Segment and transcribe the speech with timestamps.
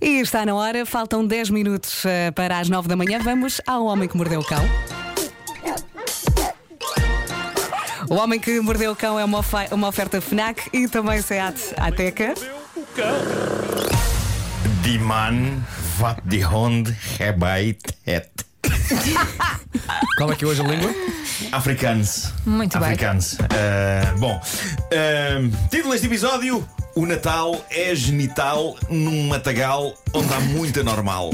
[0.00, 3.18] E está na hora, faltam 10 minutos eh, para as 9 da manhã.
[3.22, 4.64] Vamos ao Homem que Mordeu o Cão.
[8.08, 9.40] O Homem que Mordeu o Cão é uma,
[9.70, 12.34] uma oferta FNAC e também SEAT Ateca.
[14.82, 15.62] Die Mann,
[15.98, 18.30] wat die Hund herbeit het.
[20.16, 20.90] Qual é que é hoje a língua?
[21.52, 22.32] Afrikaans.
[22.46, 22.88] Muito bem.
[22.88, 23.36] Afrikaans.
[23.40, 30.82] Ah, bom, ah, título deste episódio: O Natal é genital num matagal onde há muita
[30.82, 31.30] normal.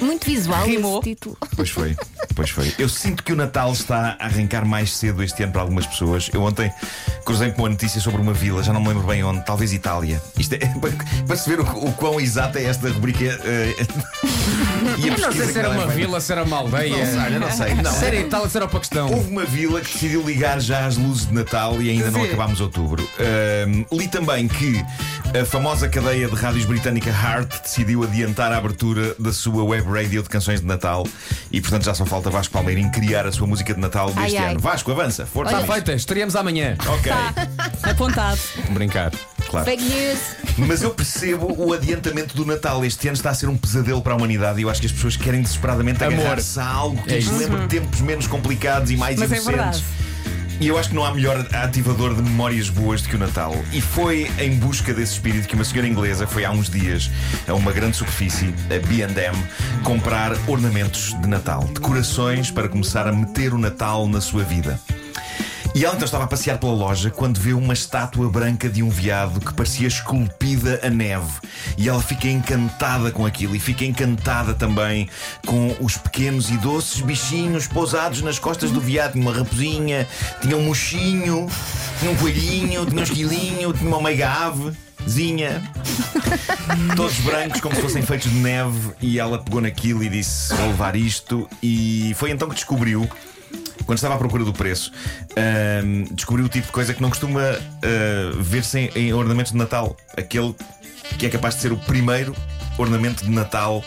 [0.00, 1.00] Muito visual Rimou.
[1.00, 1.36] esse título.
[1.56, 1.96] Pois foi,
[2.34, 2.72] pois foi.
[2.78, 6.30] Eu sinto que o Natal está a arrancar mais cedo este ano para algumas pessoas.
[6.32, 6.72] Eu ontem
[7.24, 10.22] cruzei com uma notícia sobre uma vila, já não me lembro bem onde, talvez Itália.
[10.38, 10.58] Isto é
[11.26, 13.24] para, se ver o, o quão exata é esta rubrica.
[13.24, 13.74] eh,
[14.98, 16.96] e a Eu não sei se que era é uma vila, se era uma aldeia.
[16.96, 17.74] Não sei, não sei.
[17.88, 17.92] Não.
[17.92, 19.10] Se era Itália, se era o Paquistão.
[19.12, 22.26] Houve uma vila que decidiu ligar já as luzes de Natal e ainda não Sim.
[22.28, 23.08] acabámos outubro.
[23.18, 24.82] Ahm, li também que
[25.34, 30.22] a famosa cadeia de rádios britânica Heart decidiu adiantar a abertura da sua web radio
[30.22, 31.06] de canções de Natal
[31.52, 34.44] e, portanto, já só falta Vasco Palmeirinho criar a sua música de Natal deste Ai,
[34.44, 34.50] ai.
[34.52, 34.60] ano.
[34.60, 35.54] Vasco, avança, força.
[35.60, 36.76] Está feita, estaríamos amanhã.
[36.86, 37.12] Ok,
[37.82, 38.38] Apontado.
[38.70, 39.12] Brincar.
[39.48, 39.66] claro.
[39.66, 40.18] Fake news.
[40.66, 42.84] Mas eu percebo o adiantamento do Natal.
[42.84, 44.92] Este ano está a ser um pesadelo para a humanidade e eu acho que as
[44.92, 49.18] pessoas querem desesperadamente agarrar-se a algo que É lhes lembre tempos menos complicados e mais
[49.18, 49.54] Mas é inocentes.
[49.56, 49.84] verdade.
[50.60, 53.54] E eu acho que não há melhor ativador de memórias boas do que o Natal.
[53.72, 57.08] E foi em busca desse espírito que uma senhora inglesa foi há uns dias
[57.46, 59.36] a uma grande superfície, a B&M,
[59.84, 64.80] comprar ornamentos de Natal, decorações para começar a meter o Natal na sua vida.
[65.78, 68.90] E ela então estava a passear pela loja quando vê uma estátua branca de um
[68.90, 71.30] veado que parecia esculpida a neve.
[71.76, 75.08] E ela fica encantada com aquilo e fica encantada também
[75.46, 79.12] com os pequenos e doces bichinhos pousados nas costas do veado.
[79.12, 80.08] Tinha uma raposinha,
[80.42, 81.48] tinha um mochinho,
[82.00, 85.62] tinha um coelhinho, tinha um esquilinho, tinha uma meiga avezinha.
[86.96, 88.94] Todos brancos, como se fossem feitos de neve.
[89.00, 91.48] E ela pegou naquilo e disse: Vou levar isto.
[91.62, 93.08] E foi então que descobriu
[93.88, 94.92] quando estava à procura do preço,
[95.34, 99.56] ahm, descobri o tipo de coisa que não costuma ah, ver-se em, em ornamentos de
[99.56, 99.96] Natal.
[100.14, 100.54] Aquele
[101.18, 102.36] que é capaz de ser o primeiro
[102.76, 103.82] ornamento de Natal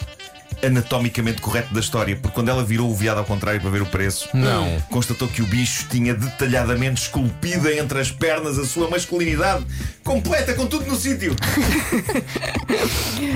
[0.63, 2.15] anatomicamente correto da história.
[2.15, 4.79] Porque quando ela virou o veado ao contrário para ver o preço, Não.
[4.89, 9.65] constatou que o bicho tinha detalhadamente esculpida entre as pernas a sua masculinidade
[10.03, 11.35] completa, com tudo no sítio.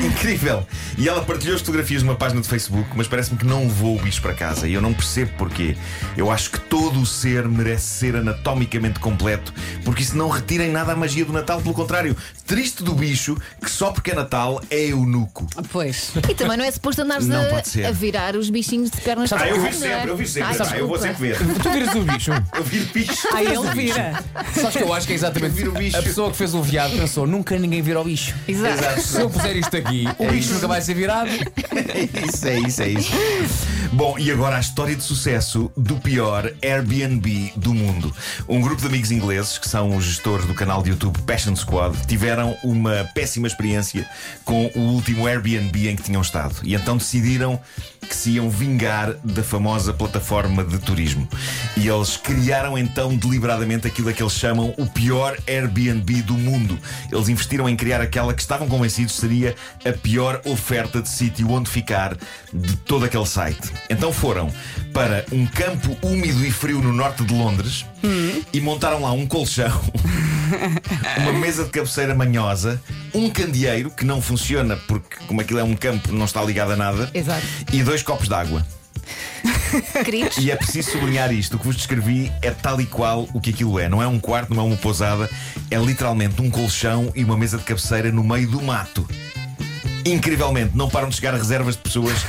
[0.06, 0.66] Incrível!
[0.98, 4.02] E ela partilhou as fotografias numa página de Facebook, mas parece-me que não levou o
[4.02, 4.68] bicho para casa.
[4.68, 5.76] E eu não percebo porquê.
[6.16, 9.54] Eu acho que todo o ser merece ser anatomicamente completo,
[9.84, 11.62] porque isso não retira em nada a magia do Natal.
[11.62, 12.16] Pelo contrário,
[12.46, 15.48] triste do bicho que só porque é Natal é eunuco.
[15.72, 16.12] Pois.
[16.30, 17.86] E também não é suposto andares Não a, pode ser.
[17.86, 19.72] a virar os bichinhos de pernas Ah, para eu vi não é?
[19.72, 20.50] sempre, eu vi sempre.
[20.50, 21.38] Ai, Ah, eu vou sempre ver.
[21.38, 22.32] Tu viras o bicho.
[22.56, 23.28] Eu vi bicho.
[23.34, 24.24] Aí ele vira.
[24.54, 25.98] Sabes que eu acho que é exatamente viro o bicho.
[25.98, 28.34] A pessoa que fez o veado pensou: nunca ninguém vira o bicho.
[28.48, 29.02] Exato.
[29.02, 31.30] Se eu puser isto aqui, o bicho nunca vai ser virado.
[31.96, 33.12] É isso, é isso, é isso.
[33.96, 38.14] Bom, e agora a história de sucesso do pior Airbnb do mundo.
[38.46, 41.96] Um grupo de amigos ingleses, que são os gestores do canal de YouTube Passion Squad,
[42.06, 44.06] tiveram uma péssima experiência
[44.44, 46.56] com o último Airbnb em que tinham estado.
[46.64, 47.58] E então decidiram
[48.02, 51.26] que se iam vingar da famosa plataforma de turismo.
[51.78, 56.78] E eles criaram então deliberadamente aquilo a que eles chamam o pior Airbnb do mundo.
[57.10, 61.70] Eles investiram em criar aquela que estavam convencidos seria a pior oferta de sítio onde
[61.70, 62.18] ficar
[62.54, 63.72] de todo aquele site.
[63.90, 64.52] Então foram
[64.94, 67.86] para um campo úmido e frio no norte de Londres
[68.54, 69.82] e montaram lá um colchão,
[71.20, 72.82] uma mesa de cabeceira manhosa,
[73.14, 76.76] um candeeiro que não funciona porque, como aquilo é um campo, não está ligado a
[76.76, 77.46] nada, Exato.
[77.74, 78.66] e dois copos de água.
[80.04, 83.42] Queridos, E é preciso sublinhar isto: o que vos descrevi é tal e qual o
[83.42, 83.88] que aquilo é.
[83.88, 85.30] Não é um quarto, não é uma pousada,
[85.70, 89.08] é literalmente um colchão e uma mesa de cabeceira no meio do mato.
[90.06, 92.26] Incrivelmente, não param de chegar reservas de pessoas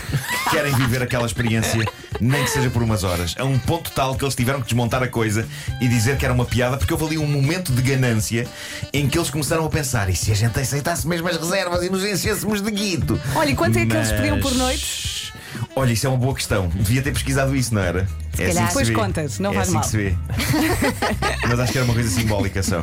[0.50, 1.84] querem viver aquela experiência,
[2.20, 3.34] nem que seja por umas horas.
[3.38, 5.46] A um ponto tal que eles tiveram que desmontar a coisa
[5.80, 8.46] e dizer que era uma piada, porque houve ali um momento de ganância
[8.92, 11.90] em que eles começaram a pensar: e se a gente aceitasse mesmo as reservas e
[11.90, 13.20] nos enchêssemos de guito?
[13.34, 15.16] Olha, e quanto é que eles Mas- pediam por noite?
[15.74, 16.68] Olha, isso é uma boa questão.
[16.68, 18.06] Devia ter pesquisado isso, não era?
[18.38, 18.66] É calhar.
[18.66, 19.82] que se Depois contas, não é faz assim mal.
[19.84, 20.14] que se vê.
[21.48, 22.82] Mas acho que era uma coisa simbólica só.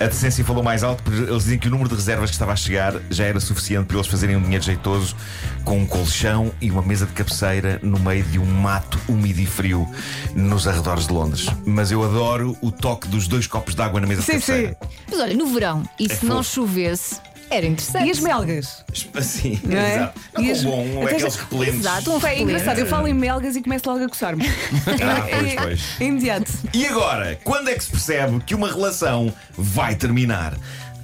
[0.00, 2.52] A decência falou mais alto porque eles dizem que o número de reservas que estava
[2.52, 5.16] a chegar já era suficiente para eles fazerem um dinheiro jeitoso
[5.64, 9.46] com um colchão e uma mesa de cabeceira no meio de um mato úmido e
[9.46, 9.88] frio
[10.34, 11.46] nos arredores de Londres.
[11.66, 14.76] Mas eu adoro o toque dos dois copos de água na mesa Sim, de cabeceira.
[15.10, 16.54] mas olha, no verão, e se não fofo.
[16.66, 18.06] chovesse, era interessante.
[18.06, 18.84] E as melgas?
[19.14, 19.94] Assim, Não é?
[19.96, 20.20] exato.
[20.34, 21.80] Não, E as- bom, é Até aqueles repelentes.
[21.80, 24.44] Exato, um é engraçado, eu falo em melgas e começo logo a coçar-me.
[25.00, 26.00] Ah, pois, pois.
[26.00, 26.52] Imediato.
[26.74, 30.54] E agora, quando é que se percebe que uma relação vai terminar?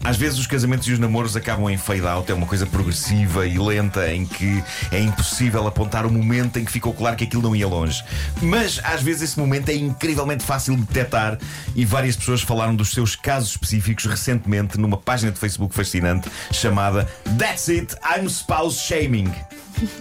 [0.04, 3.46] Às vezes os casamentos e os namoros acabam em fade out, é uma coisa progressiva
[3.46, 4.62] e lenta em que
[4.92, 8.04] é impossível apontar o momento em que ficou claro que aquilo não ia longe.
[8.42, 11.38] Mas às vezes esse momento é incrivelmente fácil de detectar
[11.74, 17.08] e várias pessoas falaram dos seus casos específicos recentemente numa página de Facebook fascinante chamada
[17.38, 19.32] That's It, I'm Spouse Shaming.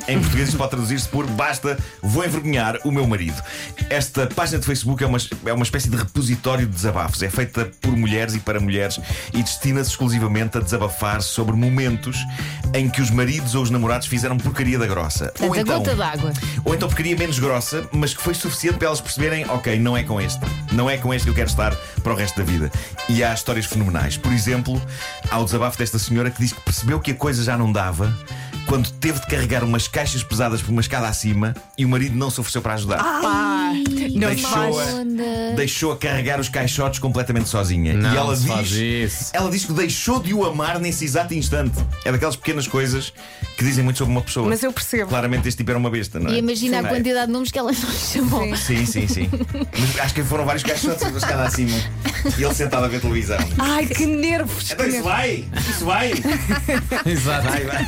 [0.08, 3.42] Em português isto pode traduzir-se por basta, vou envergonhar o meu marido.
[3.90, 7.22] Esta página de Facebook é uma, é uma espécie de repositório de desabafos.
[7.24, 9.00] É feita por mulheres e para mulheres
[9.34, 12.18] e destina-se exclusivamente a desabafar sobre momentos
[12.74, 15.32] em que os maridos ou os namorados fizeram porcaria da grossa.
[15.38, 16.34] Portanto, a gota d'água.
[16.66, 20.04] ou então porcaria menos grossa, mas que foi suficiente para elas perceberem: ok, não é
[20.04, 20.42] com este.
[20.72, 22.72] Não é com este que eu quero estar para o resto da vida.
[23.08, 24.18] E há histórias fenomenais.
[24.18, 24.82] Por exemplo,
[25.30, 28.14] há o desabafo desta senhora que diz que percebeu que a coisa já não dava
[28.66, 32.30] quando teve de carregar umas caixas pesadas por uma escada acima e o marido não
[32.30, 33.04] se ofereceu para ajudar.
[33.04, 37.94] Não Deixou-a deixou a carregar os caixotes completamente sozinha.
[37.94, 41.34] Não e ela se faz diz, ela diz que deixou de o amar nesse exato
[41.34, 41.78] instante.
[42.06, 43.14] É daquelas pequenas coisas
[43.58, 44.48] que dizem muito sobre uma pessoa.
[44.50, 45.10] Mas eu percebo.
[45.10, 46.36] Claramente este tipo era uma besta, não é?
[46.36, 46.86] E imagina Sim.
[46.86, 48.56] a quantidade de nomes que ela não chamou.
[48.58, 48.86] Sim, Sim.
[48.86, 49.30] sim, sim.
[49.80, 51.78] Mas acho que foram vários caixotes da escada acima.
[52.38, 53.38] E ele sentado a ver televisão.
[53.60, 54.72] Ai, que nervos!
[54.72, 55.46] Então isso vai!
[55.70, 56.12] Isso vai!
[57.06, 57.48] Exato.
[57.48, 57.86] Vai, vai!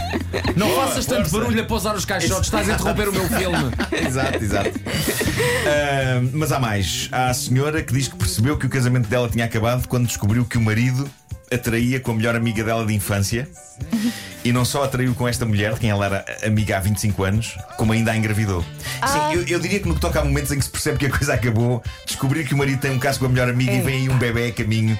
[0.56, 1.39] Não Boa, faças tanto força.
[1.39, 3.71] barulho a pousar os caixotes, estás a interromper o meu filme.
[4.07, 4.71] exato, exato.
[6.05, 7.09] Ah, mas há mais.
[7.11, 10.45] Há a senhora que diz que percebeu que o casamento dela tinha acabado quando descobriu
[10.45, 11.09] que o marido
[11.51, 13.47] atraía com a melhor amiga dela de infância.
[14.43, 17.57] E não só atraiu com esta mulher, de quem ela era amiga há 25 anos,
[17.77, 18.63] como ainda a engravidou.
[19.07, 21.05] Sim, eu, eu diria que no que toca a momentos em que se percebe que
[21.07, 23.81] a coisa acabou, descobrir que o marido tem um caso com a melhor amiga e
[23.81, 24.99] vem aí um bebê a caminho.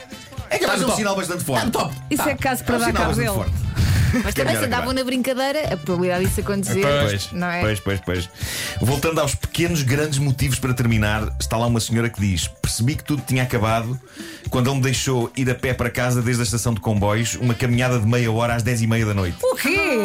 [0.50, 0.96] É de ser um top.
[0.96, 1.70] sinal bastante forte.
[1.72, 1.94] Top.
[2.10, 3.50] Isso é caso É para um dar sinal cabo bastante dele.
[3.52, 3.65] forte.
[4.24, 6.82] Mas também se andavam na brincadeira, a probabilidade disso acontecer.
[6.82, 7.62] Pois, não é?
[7.62, 8.30] pois, pois, pois.
[8.82, 13.04] Voltando aos pequenos, grandes motivos para terminar, está lá uma senhora que diz: Percebi que
[13.04, 14.00] tudo tinha acabado
[14.50, 17.54] quando ele me deixou ir a pé para casa desde a estação de comboios, uma
[17.54, 19.38] caminhada de meia hora às 10 e meia da noite.
[19.42, 20.00] O quê?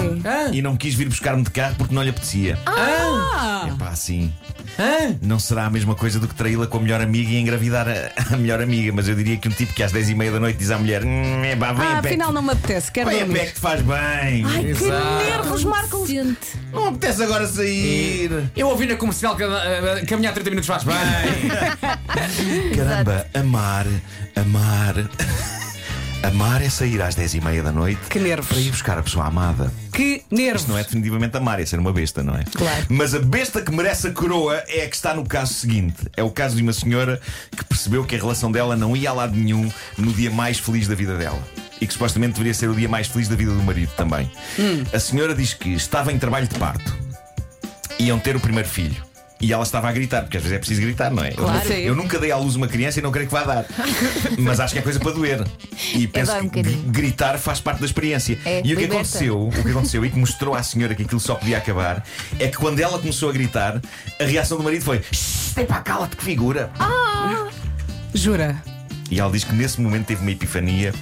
[0.53, 2.59] E não quis vir buscar-me de carro porque não lhe apetecia.
[2.67, 3.40] Ah!
[3.69, 4.33] É pá, assim.
[4.79, 5.17] Hã?
[5.23, 8.35] Não será a mesma coisa do que traí-la com a melhor amiga e engravidar a,
[8.35, 10.41] a melhor amiga, mas eu diria que um tipo que às 10 e meia da
[10.41, 12.09] noite diz à mulher: hum, é pá, vem Ah, a pé.
[12.11, 13.41] afinal não me apetece, quero Vem a dormir.
[13.41, 14.45] pé que te faz bem.
[14.47, 15.25] Ai, que Exato.
[15.25, 16.09] nervos, Marcos!
[16.09, 16.39] Sente.
[16.73, 18.51] Não apetece agora sair.
[18.57, 19.45] Eu ouvi na comercial que
[20.07, 20.97] caminhar 30 minutos faz bem.
[22.77, 23.87] Caramba, amar,
[24.37, 24.95] amar.
[26.23, 28.49] Amar é sair às 10 e meia da noite Que nervos.
[28.49, 29.73] para ir buscar a pessoa amada.
[29.93, 30.63] Que nervos!
[30.63, 32.45] Isto não é definitivamente amar, é ser uma besta, não é?
[32.45, 32.87] Claro.
[32.91, 35.97] Mas a besta que merece a coroa é a que está no caso seguinte.
[36.17, 37.19] É o caso de uma senhora
[37.57, 40.87] que percebeu que a relação dela não ia a lado nenhum no dia mais feliz
[40.87, 41.43] da vida dela.
[41.81, 44.31] E que supostamente deveria ser o dia mais feliz da vida do marido também.
[44.93, 46.95] A senhora diz que estava em trabalho de parto.
[47.99, 49.03] Iam ter o primeiro filho.
[49.41, 51.31] E ela estava a gritar, porque às vezes é preciso gritar, não é?
[51.31, 51.67] Eu- Claro.
[51.67, 51.75] Sim.
[51.75, 53.65] Eu, nunca dei à luz uma criança e não creio que vá dar.
[54.39, 55.43] Mas acho que é coisa para doer.
[55.95, 58.39] E penso um que gritar faz parte da experiência.
[58.45, 58.95] É, e o que liberta.
[58.97, 62.05] aconteceu, o que aconteceu e que mostrou à senhora que aquilo só podia acabar
[62.39, 63.81] é que quando ela começou a gritar,
[64.21, 66.71] a reação do marido foi: "Shh, tem pá, cala-te, que figura.
[68.15, 68.63] Jura?
[69.11, 70.93] E ela diz que nesse momento teve uma epifania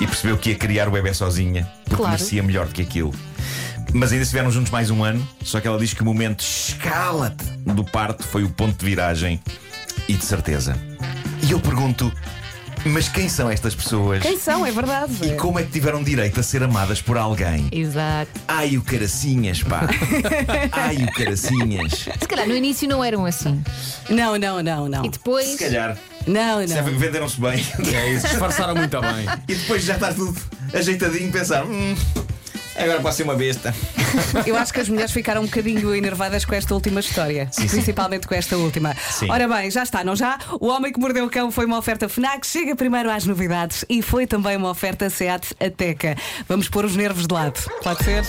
[0.00, 2.12] e percebeu que ia criar o bebê sozinha, porque Claro.
[2.12, 3.14] merecia melhor do que aquilo.
[3.96, 7.44] Mas ainda estiveram juntos mais um ano, só que ela diz que o momento escala-te
[7.64, 9.40] do parto foi o ponto de viragem
[10.08, 10.76] e de certeza.
[11.46, 12.12] E eu pergunto:
[12.86, 14.20] mas quem são estas pessoas?
[14.20, 14.66] Quem são?
[14.66, 15.12] É verdade.
[15.22, 17.68] E como é que tiveram direito a ser amadas por alguém?
[17.70, 18.32] Exato.
[18.48, 19.82] Ai, o caracinhas, pá!
[20.72, 21.92] Ai, o caracinhas!
[22.20, 23.62] Se calhar no início não eram assim.
[24.10, 25.04] Não, não, não, não.
[25.04, 25.46] E depois.
[25.50, 26.84] Se calhar, Não, se não.
[26.98, 27.64] venderam-se bem.
[27.94, 29.24] É isso, disfarçaram muito bem.
[29.46, 30.36] E depois já está tudo
[30.72, 31.94] ajeitadinho, pensaram: hum,
[32.76, 33.74] agora posso ser uma besta.
[34.46, 37.48] Eu acho que as mulheres ficaram um bocadinho enervadas com esta última história.
[37.50, 37.66] sim.
[37.68, 38.94] Principalmente com esta última.
[39.10, 39.30] Sim.
[39.30, 40.38] Ora bem, já está, não já?
[40.60, 42.46] O Homem que Mordeu o Cão foi uma oferta FNAC.
[42.46, 46.16] Chega primeiro às novidades e foi também uma oferta SEAT Ateca.
[46.48, 47.60] Vamos pôr os nervos de lado.
[47.82, 48.24] Pode ser?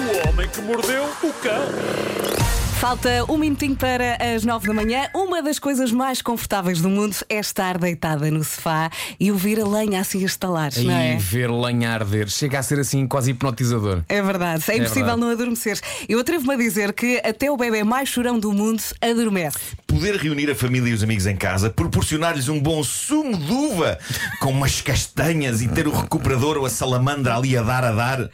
[0.00, 2.57] O homem que mordeu o cão.
[2.80, 5.08] Falta um minutinho para as nove da manhã.
[5.12, 9.66] Uma das coisas mais confortáveis do mundo é estar deitada no sofá e ouvir a
[9.66, 11.16] lenha assim a estalar, não E é?
[11.16, 12.28] ver lenha arder.
[12.28, 14.02] Chega a ser assim quase hipnotizador.
[14.08, 15.20] É verdade, é impossível verdade.
[15.20, 15.80] não adormecer.
[16.08, 19.58] Eu atrevo-me a dizer que até o bebê mais chorão do mundo adormece.
[19.84, 23.98] Poder reunir a família e os amigos em casa, proporcionar-lhes um bom sumo de uva
[24.40, 28.30] com umas castanhas e ter o recuperador ou a salamandra ali a dar a dar.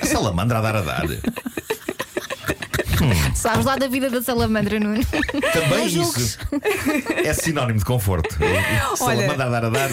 [0.00, 1.06] A salamandra a dar a dar.
[3.34, 5.00] Sabes lá da vida da salamandra, Nuno.
[5.52, 6.38] Também isso
[7.24, 8.36] é sinónimo de conforto.
[8.96, 9.90] Salamandra a dar a dar.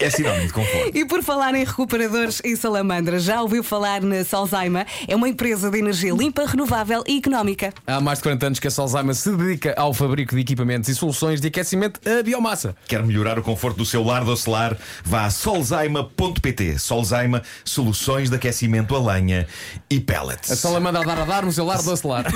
[0.00, 0.96] É sinónimo de conforto.
[0.96, 4.86] E por falar em recuperadores e salamandras, já ouviu falar na Solzaima?
[5.08, 7.74] É uma empresa de energia limpa, renovável e económica.
[7.86, 10.94] Há mais de 40 anos que a Solzaima se dedica ao fabrico de equipamentos e
[10.94, 12.76] soluções de aquecimento a biomassa.
[12.86, 14.76] Quer melhorar o conforto do seu lar docelar?
[15.04, 16.78] Vá a solzaima.pt.
[16.78, 19.48] Solzaima, soluções de aquecimento a lenha
[19.90, 20.50] e pellets.
[20.50, 22.24] A salamandra a dar a dar no seu lar doce lar.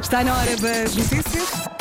[0.00, 1.71] Está na hora das notícias.